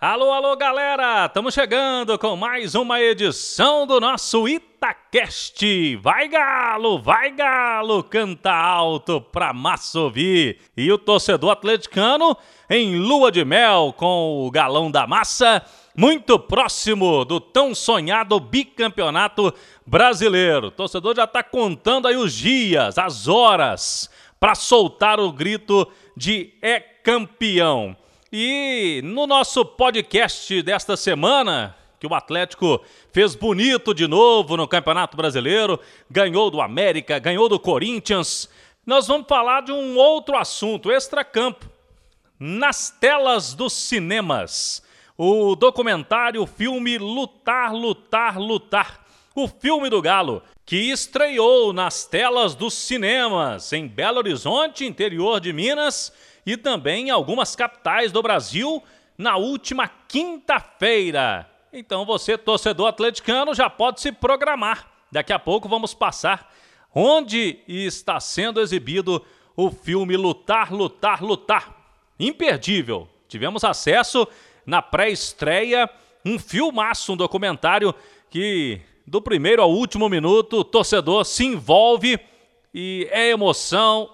[0.00, 1.26] Alô, alô, galera!
[1.26, 5.96] Estamos chegando com mais uma edição do nosso Itacast.
[5.96, 10.60] Vai galo, vai galo, canta alto pra massa ouvir.
[10.76, 12.36] E o torcedor atleticano
[12.70, 15.64] em lua de mel com o galão da massa,
[15.96, 19.52] muito próximo do tão sonhado bicampeonato
[19.84, 20.68] brasileiro.
[20.68, 24.08] O torcedor já está contando aí os dias, as horas
[24.38, 27.96] para soltar o grito de é campeão.
[28.30, 32.78] E no nosso podcast desta semana, que o Atlético
[33.10, 38.46] fez bonito de novo no Campeonato Brasileiro, ganhou do América, ganhou do Corinthians,
[38.84, 41.64] nós vamos falar de um outro assunto, extracampo.
[42.38, 44.82] Nas telas dos cinemas,
[45.16, 49.06] o documentário, o filme Lutar, Lutar, Lutar.
[49.40, 55.52] O filme do Galo, que estreou nas telas dos cinemas em Belo Horizonte, interior de
[55.52, 56.12] Minas,
[56.44, 58.82] e também em algumas capitais do Brasil
[59.16, 61.48] na última quinta-feira.
[61.72, 64.88] Então você, torcedor atleticano, já pode se programar.
[65.12, 66.52] Daqui a pouco vamos passar
[66.92, 69.24] onde está sendo exibido
[69.56, 71.76] o filme Lutar, Lutar, Lutar.
[72.18, 73.08] Imperdível.
[73.28, 74.26] Tivemos acesso
[74.66, 75.88] na pré-estreia,
[76.24, 77.94] um filmaço, um documentário
[78.28, 82.20] que do primeiro ao último minuto o torcedor se envolve
[82.74, 84.10] e é emoção,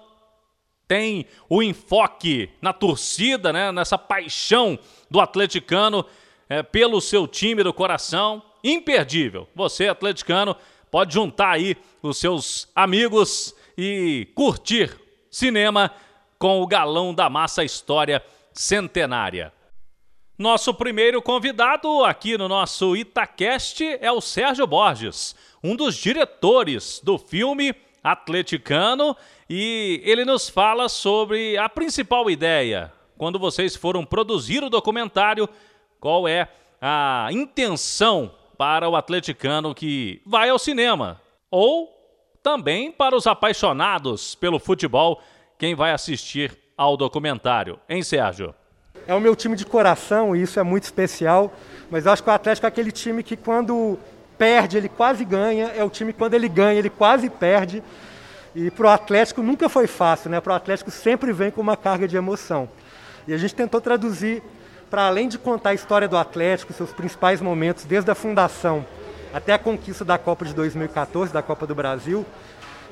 [0.87, 4.79] tem o enfoque na torcida, né, nessa paixão
[5.09, 6.05] do atleticano
[6.47, 8.41] é, pelo seu time do coração.
[8.63, 9.47] Imperdível.
[9.53, 10.55] Você, atleticano,
[10.89, 14.97] pode juntar aí os seus amigos e curtir
[15.29, 15.91] cinema
[16.39, 19.51] com o galão da massa história centenária.
[20.37, 25.33] Nosso primeiro convidado aqui no nosso Itacast é o Sérgio Borges,
[25.63, 29.15] um dos diretores do filme atleticano
[29.49, 32.91] e ele nos fala sobre a principal ideia.
[33.17, 35.47] Quando vocês foram produzir o documentário,
[36.01, 36.49] qual é
[36.81, 41.21] a intenção para o atleticano que vai ao cinema?
[41.49, 41.97] Ou
[42.43, 45.21] também para os apaixonados pelo futebol,
[45.57, 47.79] quem vai assistir ao documentário.
[47.87, 48.53] Hein, Sérgio?
[49.07, 51.53] É o meu time de coração e isso é muito especial,
[51.91, 53.99] mas eu acho que o Atlético é aquele time que quando
[54.37, 57.83] perde, ele quase ganha, é o time quando ele ganha, ele quase perde.
[58.55, 60.39] E para o Atlético nunca foi fácil, né?
[60.39, 62.69] Para o Atlético sempre vem com uma carga de emoção.
[63.27, 64.41] E a gente tentou traduzir,
[64.89, 68.85] para além de contar a história do Atlético, seus principais momentos, desde a fundação
[69.33, 72.25] até a conquista da Copa de 2014, da Copa do Brasil,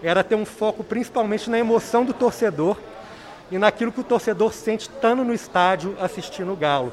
[0.03, 2.77] era ter um foco principalmente na emoção do torcedor
[3.51, 6.91] e naquilo que o torcedor sente estando no estádio assistindo o Galo.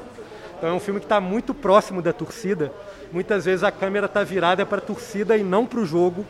[0.57, 2.71] Então é um filme que está muito próximo da torcida.
[3.11, 6.25] Muitas vezes a câmera está virada para a torcida e não para o jogo.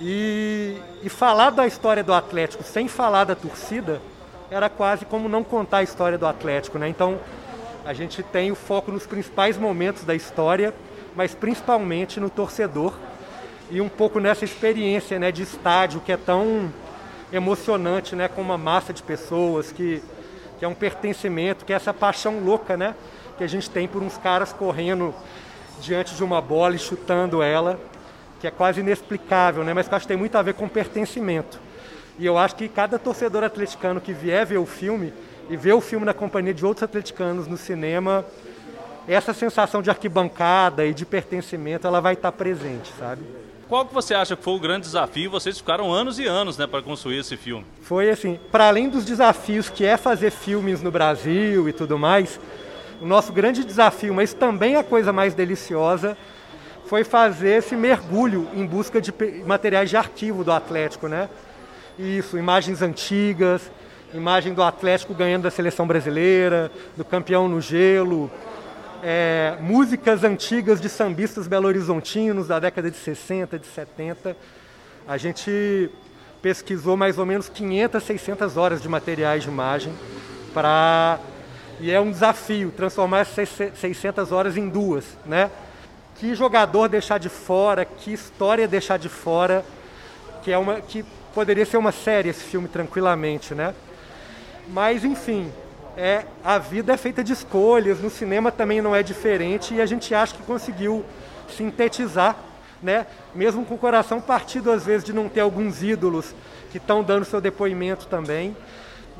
[0.00, 4.00] E, e falar da história do Atlético sem falar da torcida
[4.50, 6.88] era quase como não contar a história do Atlético, né?
[6.88, 7.18] Então
[7.84, 10.74] a gente tem o foco nos principais momentos da história,
[11.14, 12.94] mas principalmente no torcedor
[13.70, 16.72] e um pouco nessa experiência, né, de estádio que é tão
[17.32, 20.02] emocionante, né, com uma massa de pessoas que
[20.58, 22.94] que é um pertencimento, que é essa paixão louca, né,
[23.36, 25.14] que a gente tem por uns caras correndo
[25.80, 27.78] diante de uma bola e chutando ela,
[28.40, 29.74] que é quase inexplicável, né?
[29.74, 31.60] mas que acho que tem muito a ver com pertencimento.
[32.18, 35.12] E eu acho que cada torcedor atleticano que vier ver o filme
[35.50, 38.24] e ver o filme na companhia de outros atleticanos no cinema,
[39.06, 43.22] essa sensação de arquibancada e de pertencimento, ela vai estar presente, sabe?
[43.68, 45.28] Qual que você acha que foi o grande desafio?
[45.28, 47.66] Vocês ficaram anos e anos, né, para construir esse filme.
[47.82, 52.38] Foi assim, para além dos desafios que é fazer filmes no Brasil e tudo mais,
[53.00, 56.16] o nosso grande desafio, mas também a coisa mais deliciosa,
[56.86, 59.12] foi fazer esse mergulho em busca de
[59.44, 61.28] materiais de arquivo do Atlético, né?
[61.98, 63.68] Isso, imagens antigas,
[64.14, 68.30] imagem do Atlético ganhando da seleção brasileira, do campeão no gelo,
[69.02, 74.36] é, músicas antigas de sambistas belo-horizontinos da década de 60, de 70.
[75.06, 75.90] A gente
[76.42, 79.92] pesquisou mais ou menos 500, 600 horas de materiais de imagem
[80.52, 81.18] para
[81.78, 85.50] e é um desafio transformar essas 600 horas em duas, né?
[86.18, 89.64] Que jogador deixar de fora, que história deixar de fora,
[90.42, 91.04] que é uma que
[91.34, 93.74] poderia ser uma série esse filme tranquilamente, né?
[94.68, 95.52] Mas enfim,
[95.96, 99.86] é a vida é feita de escolhas, no cinema também não é diferente e a
[99.86, 101.04] gente acha que conseguiu
[101.48, 102.36] sintetizar,
[102.82, 103.06] né?
[103.34, 106.34] Mesmo com o coração partido às vezes de não ter alguns ídolos
[106.70, 108.54] que estão dando seu depoimento também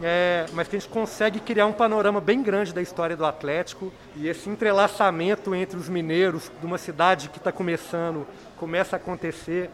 [0.02, 3.93] é, mas que a gente consegue criar um panorama bem grande da história do Atlético
[4.14, 8.26] e esse entrelaçamento entre os mineiros de uma cidade que está começando
[8.58, 9.70] começa a acontecer.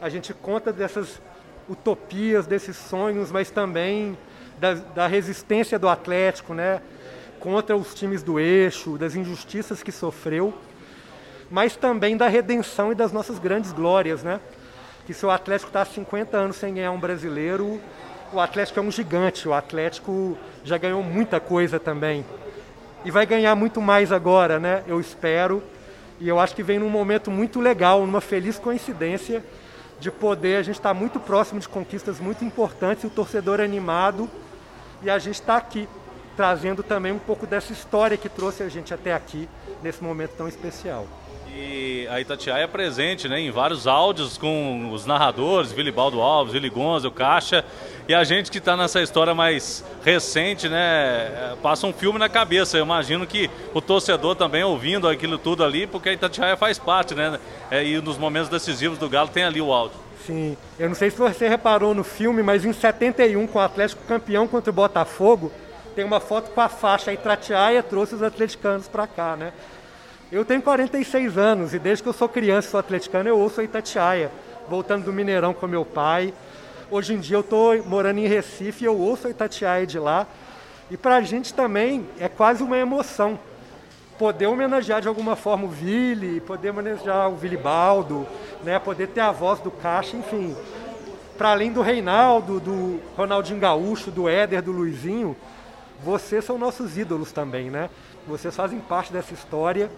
[0.00, 1.20] A gente conta dessas
[1.68, 4.16] utopias, desses sonhos, mas também
[4.58, 6.80] da, da resistência do Atlético, né?
[7.46, 10.52] contra os times do eixo, das injustiças que sofreu,
[11.50, 14.40] mas também da redenção e das nossas grandes glórias, né?
[15.06, 17.80] Que se o Atlético está há 50 anos sem ganhar um brasileiro,
[18.32, 22.26] o Atlético é um gigante, o Atlético já ganhou muita coisa também.
[23.04, 24.82] E vai ganhar muito mais agora, né?
[24.88, 25.62] Eu espero.
[26.18, 29.44] E eu acho que vem num momento muito legal, numa feliz coincidência
[30.00, 34.28] de poder, a gente está muito próximo de conquistas muito importantes, o torcedor animado,
[35.06, 35.88] e a gente está aqui
[36.36, 39.48] trazendo também um pouco dessa história que trouxe a gente até aqui,
[39.80, 41.06] nesse momento tão especial.
[41.54, 46.68] E a Itatiaia é presente né, em vários áudios com os narradores, Vilibaldo Alves, Vili
[46.68, 47.64] Gonza, o Caixa.
[48.08, 52.76] E a gente que está nessa história mais recente, né, passa um filme na cabeça.
[52.76, 57.14] Eu imagino que o torcedor também ouvindo aquilo tudo ali, porque a Itatiaia faz parte,
[57.14, 57.38] né?
[57.70, 60.05] É, e nos momentos decisivos do Galo tem ali o áudio.
[60.26, 64.02] Sim, eu não sei se você reparou no filme, mas em 71, com o Atlético
[64.08, 65.52] campeão contra o Botafogo,
[65.94, 69.52] tem uma foto com a faixa Itatiaia trouxe os atleticanos para cá, né?
[70.32, 73.64] Eu tenho 46 anos e desde que eu sou criança, sou atleticano, eu ouço a
[73.64, 74.32] Itatiaia,
[74.68, 76.34] voltando do Mineirão com meu pai.
[76.90, 80.26] Hoje em dia eu estou morando em Recife e eu ouço a Itatiaia de lá.
[80.90, 83.38] E para a gente também é quase uma emoção
[84.18, 88.26] poder homenagear de alguma forma o Vili, poder homenagear o Vilibaldo,
[88.62, 90.56] né, poder ter a voz do Caixa, enfim.
[91.36, 95.36] Para além do Reinaldo, do Ronaldinho Gaúcho, do Éder, do Luizinho,
[96.02, 97.90] vocês são nossos ídolos também, né?
[98.26, 99.90] Vocês fazem parte dessa história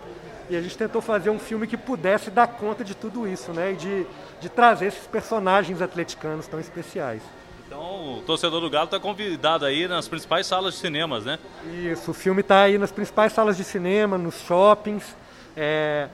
[0.51, 3.73] e a gente tentou fazer um filme que pudesse dar conta de tudo isso, né?
[3.73, 4.07] E de,
[4.41, 7.23] de trazer esses personagens atleticanos tão especiais.
[7.67, 11.39] Então, o torcedor do Galo está convidado aí nas principais salas de cinemas, né?
[11.85, 15.15] Isso, o filme está aí nas principais salas de cinema, nos shoppings.
[15.55, 16.09] É,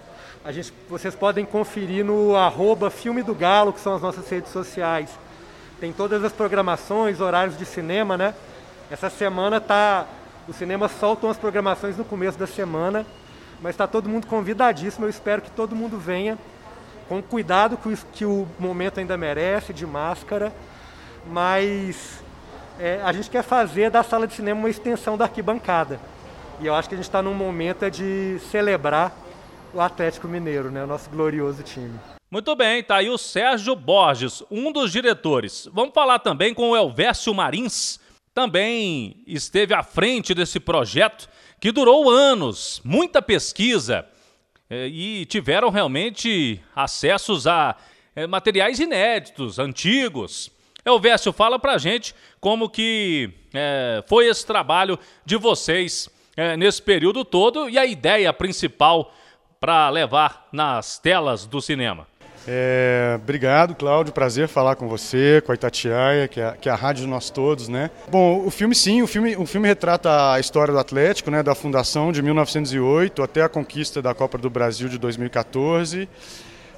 [0.44, 4.52] a gente, vocês podem conferir no arroba Filme do Galo, que são as nossas redes
[4.52, 5.10] sociais.
[5.80, 8.34] Tem todas as programações, horários de cinema, né?
[8.90, 10.06] Essa semana tá.
[10.46, 13.06] Os cinemas soltam as programações no começo da semana
[13.64, 15.06] mas está todo mundo convidadíssimo.
[15.06, 16.38] Eu espero que todo mundo venha
[17.08, 20.52] com cuidado com isso que o momento ainda merece, de máscara,
[21.26, 22.22] mas
[22.78, 25.98] é, a gente quer fazer da sala de cinema uma extensão da arquibancada.
[26.60, 29.12] E eu acho que a gente está num momento de celebrar
[29.74, 31.98] o Atlético Mineiro, né, o nosso glorioso time.
[32.30, 35.68] Muito bem, tá aí o Sérgio Borges, um dos diretores.
[35.72, 37.98] Vamos falar também com o Elvésio Marins,
[38.32, 41.28] também esteve à frente desse projeto
[41.60, 44.06] que durou anos, muita pesquisa
[44.70, 47.76] é, e tiveram realmente acessos a
[48.14, 50.50] é, materiais inéditos, antigos.
[50.84, 57.24] Elvésio, fala pra gente como que é, foi esse trabalho de vocês é, nesse período
[57.24, 59.12] todo e a ideia principal
[59.64, 62.06] para levar nas telas do cinema.
[62.46, 64.12] É, obrigado, Cláudio.
[64.12, 67.30] Prazer falar com você, com a Itatiaia, que é, que é a rádio de nós
[67.30, 67.90] todos, né?
[68.10, 71.42] Bom, o filme sim, o filme, o filme retrata a história do Atlético, né?
[71.42, 76.10] Da fundação de 1908 até a conquista da Copa do Brasil de 2014.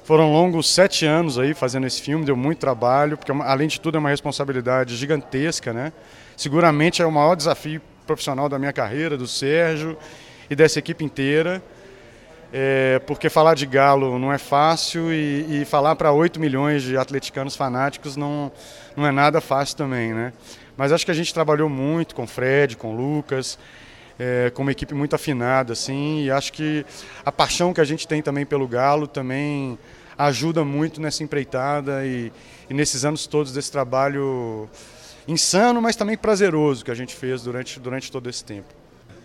[0.05, 3.97] Foram longos sete anos aí fazendo esse filme, deu muito trabalho, porque além de tudo
[3.97, 5.91] é uma responsabilidade gigantesca, né?
[6.37, 9.97] Seguramente é o maior desafio profissional da minha carreira, do Sérgio
[10.49, 11.61] e dessa equipe inteira
[12.51, 16.97] é, porque falar de Galo não é fácil e, e falar para 8 milhões de
[16.97, 18.51] atleticanos fanáticos não,
[18.95, 20.31] não é nada fácil também, né?
[20.77, 23.57] Mas acho que a gente trabalhou muito com o Fred, com o Lucas,
[24.17, 26.85] é, com uma equipe muito afinada, assim, e acho que
[27.25, 29.77] a paixão que a gente tem também pelo Galo também
[30.17, 32.31] ajuda muito nessa empreitada e,
[32.69, 34.69] e nesses anos todos desse trabalho
[35.27, 38.73] insano, mas também prazeroso que a gente fez durante, durante todo esse tempo.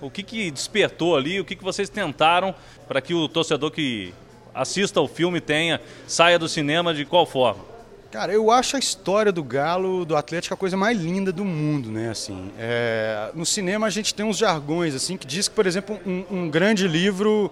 [0.03, 1.41] O que, que despertou ali?
[1.41, 2.55] O que, que vocês tentaram
[2.89, 4.13] para que o torcedor que
[4.53, 7.65] assista ao filme tenha, saia do cinema de qual forma?
[8.11, 11.91] Cara, eu acho a história do Galo, do Atlético, a coisa mais linda do mundo,
[11.91, 12.11] né?
[12.11, 13.31] Assim, é...
[13.33, 16.51] no cinema a gente tem uns jargões, assim, que diz que, por exemplo, um, um
[16.51, 17.51] grande livro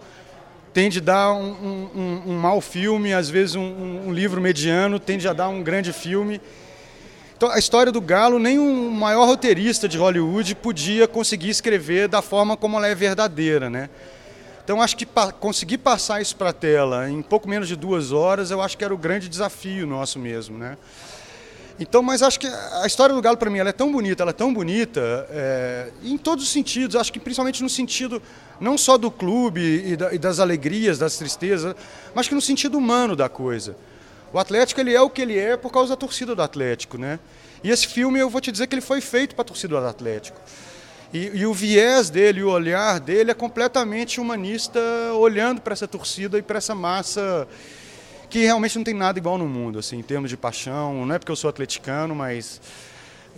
[0.75, 5.33] tende a dar um, um, um mau filme, às vezes um, livro mediano tende a
[5.33, 6.41] dar um grande filme.
[7.41, 12.21] Então, a história do Galo, nem o maior roteirista de Hollywood podia conseguir escrever da
[12.21, 13.89] forma como ela é verdadeira, né?
[14.63, 18.13] Então, acho que pa conseguir passar isso para a tela em pouco menos de duas
[18.13, 20.77] horas, eu acho que era o grande desafio nosso mesmo, né?
[21.79, 24.33] Então, mas acho que a história do Galo para mim ela é tão bonita, ela
[24.33, 26.95] é tão bonita é, em todos os sentidos.
[26.95, 28.21] Acho que principalmente no sentido
[28.61, 31.75] não só do clube e, da, e das alegrias, das tristezas,
[32.15, 33.75] mas que no sentido humano da coisa.
[34.33, 37.19] O Atlético ele é o que ele é por causa da torcida do Atlético, né?
[37.63, 39.87] E esse filme eu vou te dizer que ele foi feito para a torcida do
[39.87, 40.41] Atlético.
[41.13, 44.81] E, e, o viés dele, o olhar dele é completamente humanista,
[45.19, 47.49] olhando para essa torcida e para essa massa
[48.31, 51.05] que realmente não tem nada igual no mundo, assim, em termos de paixão.
[51.05, 52.61] Não é porque eu sou atleticano, mas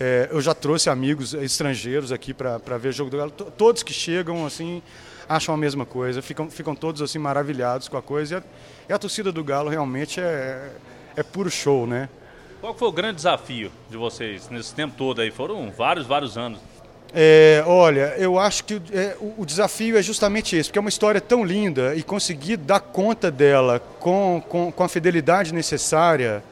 [0.01, 3.31] É, eu já trouxe amigos estrangeiros aqui para ver jogo do Galo.
[3.31, 4.83] Todos que chegam, assim,
[5.35, 8.35] acham a mesma coisa, ficam, ficam todos assim maravilhados com a coisa.
[8.35, 8.43] E a,
[8.89, 10.71] e a torcida do Galo realmente é,
[11.17, 12.09] é puro show, né?
[12.61, 15.31] Qual foi o grande desafio de vocês nesse tempo todo aí?
[15.31, 16.61] Foram vários, vários anos.
[17.15, 20.89] É, olha, eu acho que é, o, o, desafio é justamente esse, porque é uma
[20.89, 26.43] história tão linda e conseguir dar conta dela com, com, com a fidelidade necessária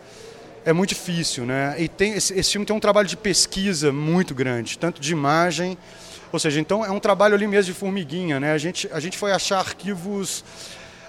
[0.64, 1.74] é muito difícil, né?
[1.78, 5.78] E tem, esse, esse, filme tem um trabalho de pesquisa muito grande, tanto de imagem,
[6.32, 8.52] ou seja, então é um trabalho ali mesmo de formiguinha, né?
[8.52, 10.44] A gente, a gente foi achar arquivos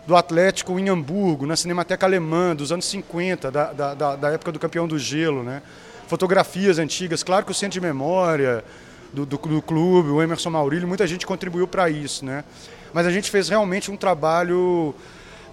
[0.08, 4.60] do Atlético em Hamburgo, na Cinemateca Alemã, dos anos 50, da, da, da época do
[4.60, 5.62] campeão do gelo, né?
[6.08, 8.64] Fotografias antigas, claro que o Centro de Memória
[9.14, 12.44] do, do, do clube, o Emerson Maurílio, muita gente contribuiu para isso, né?
[12.94, 14.94] Mas a gente fez realmente um trabalho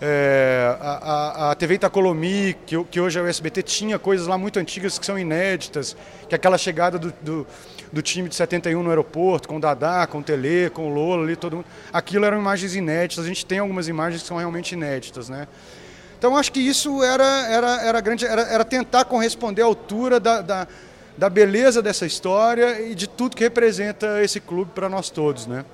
[0.00, 4.38] é, a, a, a, TV Itacolomi, que, que, hoje é o SBT, tinha coisas lá
[4.38, 5.96] muito antigas que são inéditas,
[6.28, 7.46] que é aquela chegada do, do,
[7.92, 11.22] do, time de 71 no aeroporto, com o Dadá, com o Tele, com o Lola,
[11.22, 11.66] ali, todo mundo.
[11.92, 15.46] Aquilo eram imagens inéditas, a gente tem algumas imagens que são realmente inéditas, né?
[16.18, 20.40] Então acho que isso era, era, era, grande, era, era tentar corresponder à altura da,
[20.40, 20.68] da,
[21.16, 25.64] da beleza dessa história e de tudo que representa esse clube para nós todos, né?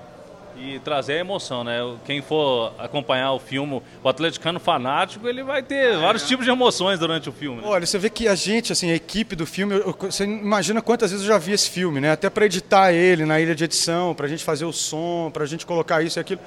[0.57, 1.79] E trazer a emoção, né?
[2.05, 6.99] Quem for acompanhar o filme, o atleticano fanático, ele vai ter vários tipos de emoções
[6.99, 7.61] durante o filme.
[7.61, 7.67] Né?
[7.67, 11.27] Olha, você vê que a gente, assim, a equipe do filme, você imagina quantas vezes
[11.27, 12.13] eu já vi esse filme, né?
[12.13, 15.45] Até para editar ele na ilha de edição, para a gente fazer o som, para
[15.45, 16.41] a gente colocar isso e aquilo.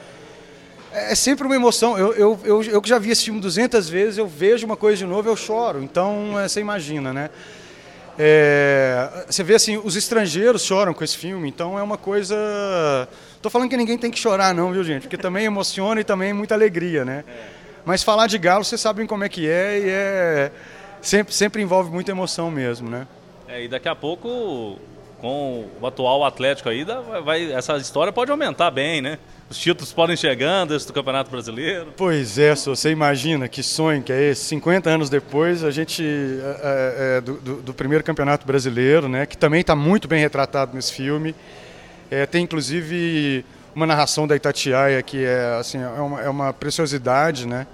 [0.91, 1.97] É, é sempre uma emoção.
[1.97, 4.97] Eu, eu, eu, eu que já vi esse filme 200 vezes, eu vejo uma coisa
[4.97, 5.83] de novo, eu choro.
[5.83, 7.29] Então, é, você imagina, né?
[8.19, 13.07] É, você vê assim, os estrangeiros choram com esse filme, então é uma coisa.
[13.47, 15.03] Tô falando que ninguém tem que chorar, não, viu, gente?
[15.03, 17.23] Porque também emociona e também é muita alegria, né?
[17.85, 20.51] Mas falar de galo, vocês sabem como é que é e é.
[21.01, 23.07] Sempre, sempre envolve muita emoção mesmo, né?
[23.47, 24.77] É, e daqui a pouco,
[25.21, 26.85] com o atual Atlético aí,
[27.23, 29.17] vai, essa história pode aumentar bem, né?
[29.49, 31.93] Os títulos podem chegando, esse do Campeonato Brasileiro.
[31.95, 34.43] Pois é, você imagina que sonho que é esse.
[34.43, 39.37] 50 anos depois, a gente, é, é, do, do, do, primeiro Campeonato Brasileiro, né, que
[39.37, 41.33] também está muito bem retratado nesse filme.
[42.09, 43.43] É, tem inclusive
[43.75, 47.47] uma narração da Itatiaia que é, assim, é, uma, é uma preciosidade.
[47.47, 47.67] Né?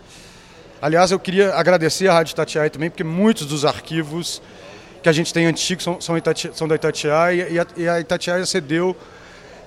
[0.82, 4.42] Aliás, eu queria agradecer à Rádio Itatiaia também, porque muitos dos arquivos
[5.02, 8.00] que a gente tem antigos são, são, Itati, são da Itatiaia e a, e a
[8.00, 8.96] Itatiaia cedeu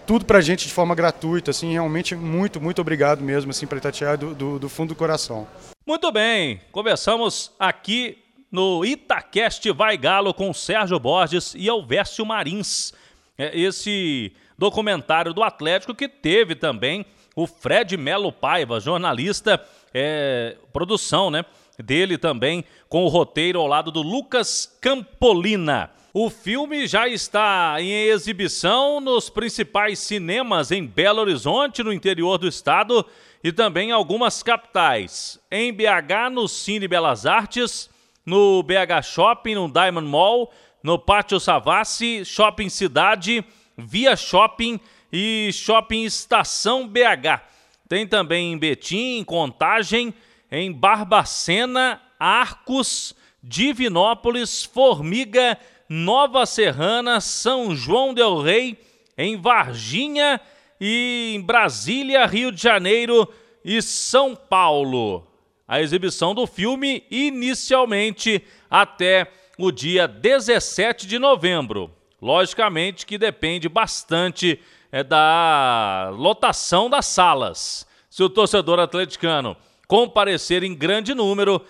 [0.07, 3.79] tudo para a gente de forma gratuita, assim, realmente muito, muito obrigado mesmo, assim, para
[3.79, 5.47] Itatiaia do, do, do, fundo do coração.
[5.87, 8.19] Muito bem, conversamos aqui
[8.51, 12.93] no Itacast Vai Galo com Sérgio Borges e Alvércio Marins.
[13.37, 21.31] É esse documentário do Atlético que teve também o Fred Melo Paiva, jornalista, é, produção,
[21.31, 21.45] né?
[21.79, 25.91] Dele também, com o roteiro ao lado do Lucas Campolina.
[26.15, 32.49] O filme já está em exibição nos principais cinemas em Belo Horizonte, no interior do
[32.49, 33.05] estado,
[33.45, 35.39] e também em algumas capitais.
[35.51, 37.91] Em BH, no Cine Belas Artes,
[38.25, 40.51] no BH Shopping, no Diamond Mall,
[40.83, 43.45] no Pátio Savassi, Shopping Cidade,
[43.77, 44.81] Via Shopping
[45.13, 47.43] e Shopping Estação BH.
[47.89, 50.13] Tem também em Betim, em Contagem,
[50.51, 58.77] em Barbacena, Arcos, Divinópolis, Formiga Nova Serrana, São João del Rei,
[59.17, 60.41] em Varginha
[60.81, 63.33] e em Brasília, Rio de Janeiro
[63.65, 65.27] e São Paulo.
[65.67, 71.96] A exibição do filme inicialmente até o dia 17 de novembro.
[72.21, 77.87] Logicamente que depende bastante é, da lotação das salas.
[78.09, 79.57] Se o torcedor atleticano
[79.87, 81.65] comparecer em grande número,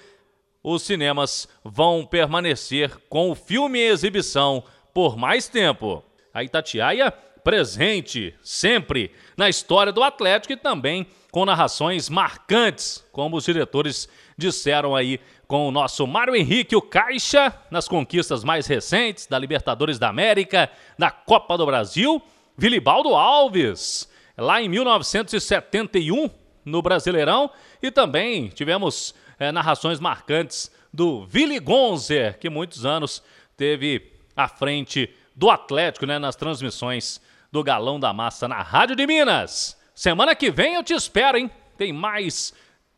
[0.62, 4.62] os cinemas vão permanecer com o filme em exibição
[4.94, 6.02] por mais tempo.
[6.32, 7.12] A Itatiaia
[7.46, 14.96] presente sempre na história do Atlético e também com narrações marcantes, como os diretores disseram
[14.96, 20.08] aí com o nosso Mário Henrique, o Caixa, nas conquistas mais recentes da Libertadores da
[20.08, 22.20] América, da Copa do Brasil,
[22.56, 26.28] Vilibaldo Alves, lá em 1971,
[26.64, 27.50] no Brasileirão,
[27.80, 33.22] e também tivemos é, narrações marcantes do Willy Gonzer, que muitos anos
[33.56, 37.20] teve à frente do Atlético, né, nas transmissões
[37.52, 39.76] do Galão da Massa na Rádio de Minas.
[39.94, 41.50] Semana que vem eu te espero, hein?
[41.76, 42.54] Tem mais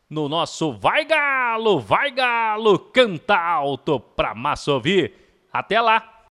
[0.08, 5.12] no nosso Vai Galo, Vai Galo, canta alto pra massa ouvir.
[5.52, 6.17] Até lá!